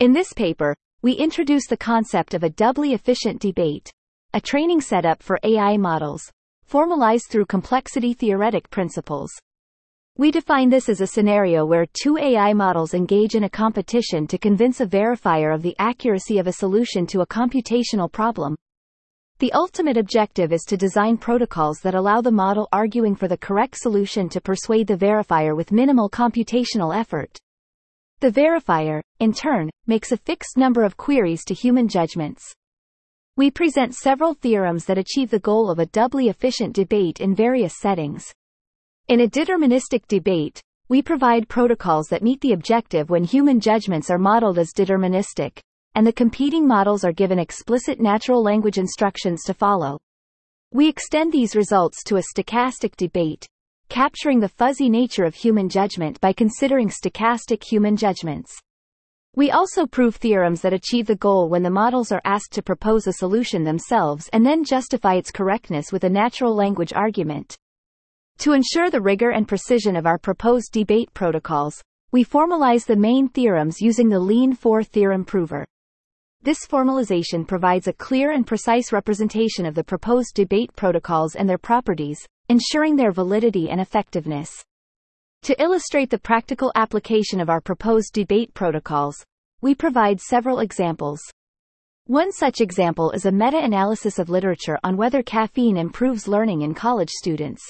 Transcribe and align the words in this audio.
In 0.00 0.14
this 0.14 0.32
paper, 0.32 0.74
we 1.02 1.12
introduce 1.12 1.66
the 1.66 1.76
concept 1.76 2.32
of 2.32 2.42
a 2.42 2.48
doubly 2.48 2.94
efficient 2.94 3.38
debate, 3.38 3.92
a 4.32 4.40
training 4.40 4.80
setup 4.80 5.22
for 5.22 5.38
AI 5.42 5.76
models, 5.76 6.22
formalized 6.64 7.26
through 7.26 7.44
complexity 7.44 8.14
theoretic 8.14 8.70
principles. 8.70 9.30
We 10.16 10.30
define 10.30 10.70
this 10.70 10.88
as 10.88 11.02
a 11.02 11.06
scenario 11.06 11.66
where 11.66 11.84
two 11.92 12.16
AI 12.16 12.54
models 12.54 12.94
engage 12.94 13.34
in 13.34 13.44
a 13.44 13.50
competition 13.50 14.26
to 14.28 14.38
convince 14.38 14.80
a 14.80 14.86
verifier 14.86 15.54
of 15.54 15.60
the 15.60 15.76
accuracy 15.78 16.38
of 16.38 16.46
a 16.46 16.54
solution 16.54 17.06
to 17.08 17.20
a 17.20 17.26
computational 17.26 18.10
problem. 18.10 18.56
The 19.38 19.52
ultimate 19.52 19.98
objective 19.98 20.50
is 20.50 20.62
to 20.68 20.78
design 20.78 21.18
protocols 21.18 21.80
that 21.80 21.94
allow 21.94 22.22
the 22.22 22.30
model 22.30 22.70
arguing 22.72 23.16
for 23.16 23.28
the 23.28 23.36
correct 23.36 23.76
solution 23.76 24.30
to 24.30 24.40
persuade 24.40 24.86
the 24.86 24.96
verifier 24.96 25.54
with 25.54 25.72
minimal 25.72 26.08
computational 26.08 26.98
effort. 26.98 27.38
The 28.20 28.30
verifier, 28.30 29.00
in 29.18 29.32
turn, 29.32 29.70
makes 29.86 30.12
a 30.12 30.16
fixed 30.18 30.58
number 30.58 30.82
of 30.82 30.98
queries 30.98 31.42
to 31.46 31.54
human 31.54 31.88
judgments. 31.88 32.52
We 33.38 33.50
present 33.50 33.94
several 33.94 34.34
theorems 34.34 34.84
that 34.84 34.98
achieve 34.98 35.30
the 35.30 35.38
goal 35.38 35.70
of 35.70 35.78
a 35.78 35.86
doubly 35.86 36.28
efficient 36.28 36.74
debate 36.74 37.20
in 37.20 37.34
various 37.34 37.78
settings. 37.78 38.30
In 39.08 39.20
a 39.20 39.26
deterministic 39.26 40.06
debate, 40.06 40.60
we 40.90 41.00
provide 41.00 41.48
protocols 41.48 42.08
that 42.08 42.22
meet 42.22 42.42
the 42.42 42.52
objective 42.52 43.08
when 43.08 43.24
human 43.24 43.58
judgments 43.58 44.10
are 44.10 44.18
modeled 44.18 44.58
as 44.58 44.74
deterministic, 44.76 45.58
and 45.94 46.06
the 46.06 46.12
competing 46.12 46.68
models 46.68 47.04
are 47.04 47.12
given 47.12 47.38
explicit 47.38 48.00
natural 48.00 48.42
language 48.42 48.76
instructions 48.76 49.44
to 49.44 49.54
follow. 49.54 49.98
We 50.72 50.88
extend 50.88 51.32
these 51.32 51.56
results 51.56 52.04
to 52.04 52.18
a 52.18 52.22
stochastic 52.36 52.96
debate, 52.96 53.46
capturing 53.90 54.38
the 54.38 54.48
fuzzy 54.48 54.88
nature 54.88 55.24
of 55.24 55.34
human 55.34 55.68
judgment 55.68 56.18
by 56.20 56.32
considering 56.32 56.88
stochastic 56.88 57.62
human 57.62 57.96
judgments. 57.96 58.56
We 59.34 59.50
also 59.50 59.84
prove 59.84 60.14
theorems 60.14 60.60
that 60.62 60.72
achieve 60.72 61.06
the 61.06 61.16
goal 61.16 61.48
when 61.48 61.64
the 61.64 61.70
models 61.70 62.12
are 62.12 62.22
asked 62.24 62.52
to 62.52 62.62
propose 62.62 63.08
a 63.08 63.12
solution 63.12 63.64
themselves 63.64 64.30
and 64.32 64.46
then 64.46 64.64
justify 64.64 65.14
its 65.14 65.32
correctness 65.32 65.92
with 65.92 66.04
a 66.04 66.08
natural 66.08 66.54
language 66.54 66.92
argument. 66.92 67.56
To 68.38 68.52
ensure 68.52 68.90
the 68.90 69.00
rigor 69.00 69.30
and 69.30 69.46
precision 69.46 69.96
of 69.96 70.06
our 70.06 70.18
proposed 70.18 70.72
debate 70.72 71.12
protocols, 71.12 71.82
we 72.12 72.24
formalize 72.24 72.86
the 72.86 72.96
main 72.96 73.28
theorems 73.28 73.80
using 73.80 74.08
the 74.08 74.20
Lean 74.20 74.54
4 74.54 74.84
theorem 74.84 75.24
prover. 75.24 75.66
This 76.42 76.66
formalization 76.66 77.46
provides 77.46 77.86
a 77.86 77.92
clear 77.92 78.30
and 78.30 78.46
precise 78.46 78.92
representation 78.92 79.66
of 79.66 79.74
the 79.74 79.84
proposed 79.84 80.34
debate 80.34 80.74
protocols 80.74 81.34
and 81.34 81.46
their 81.46 81.58
properties, 81.58 82.18
ensuring 82.50 82.96
their 82.96 83.12
validity 83.12 83.70
and 83.70 83.80
effectiveness. 83.80 84.50
To 85.44 85.62
illustrate 85.62 86.10
the 86.10 86.18
practical 86.18 86.72
application 86.74 87.40
of 87.40 87.48
our 87.48 87.60
proposed 87.60 88.12
debate 88.12 88.52
protocols, 88.54 89.14
we 89.60 89.72
provide 89.72 90.20
several 90.20 90.58
examples. 90.58 91.20
One 92.06 92.32
such 92.32 92.60
example 92.60 93.12
is 93.12 93.24
a 93.24 93.30
meta-analysis 93.30 94.18
of 94.18 94.30
literature 94.30 94.80
on 94.82 94.96
whether 94.96 95.22
caffeine 95.22 95.76
improves 95.76 96.26
learning 96.26 96.62
in 96.62 96.74
college 96.74 97.10
students. 97.10 97.62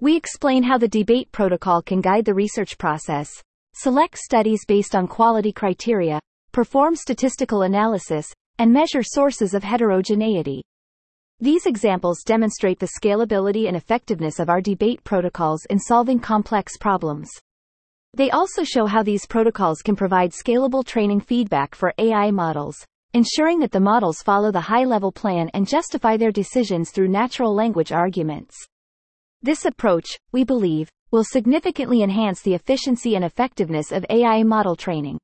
We 0.00 0.16
explain 0.16 0.64
how 0.64 0.78
the 0.78 0.88
debate 0.88 1.30
protocol 1.30 1.80
can 1.80 2.00
guide 2.00 2.24
the 2.24 2.34
research 2.34 2.76
process, 2.78 3.30
select 3.72 4.18
studies 4.18 4.64
based 4.66 4.96
on 4.96 5.06
quality 5.06 5.52
criteria, 5.52 6.18
perform 6.50 6.96
statistical 6.96 7.62
analysis, 7.62 8.26
and 8.58 8.72
measure 8.72 9.04
sources 9.04 9.54
of 9.54 9.62
heterogeneity. 9.62 10.64
These 11.42 11.66
examples 11.66 12.22
demonstrate 12.22 12.78
the 12.78 12.92
scalability 12.96 13.66
and 13.66 13.76
effectiveness 13.76 14.38
of 14.38 14.48
our 14.48 14.60
debate 14.60 15.02
protocols 15.02 15.64
in 15.68 15.80
solving 15.80 16.20
complex 16.20 16.76
problems. 16.76 17.28
They 18.14 18.30
also 18.30 18.62
show 18.62 18.86
how 18.86 19.02
these 19.02 19.26
protocols 19.26 19.82
can 19.82 19.96
provide 19.96 20.30
scalable 20.30 20.86
training 20.86 21.18
feedback 21.18 21.74
for 21.74 21.92
AI 21.98 22.30
models, 22.30 22.86
ensuring 23.12 23.58
that 23.58 23.72
the 23.72 23.80
models 23.80 24.22
follow 24.22 24.52
the 24.52 24.60
high-level 24.60 25.10
plan 25.10 25.50
and 25.52 25.66
justify 25.66 26.16
their 26.16 26.30
decisions 26.30 26.92
through 26.92 27.08
natural 27.08 27.52
language 27.52 27.90
arguments. 27.90 28.54
This 29.42 29.64
approach, 29.64 30.16
we 30.30 30.44
believe, 30.44 30.88
will 31.10 31.24
significantly 31.24 32.04
enhance 32.04 32.40
the 32.42 32.54
efficiency 32.54 33.16
and 33.16 33.24
effectiveness 33.24 33.90
of 33.90 34.06
AI 34.08 34.44
model 34.44 34.76
training. 34.76 35.18